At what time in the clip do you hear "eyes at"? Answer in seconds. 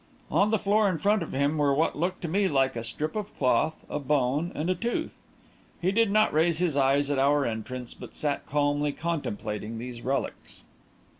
6.75-7.19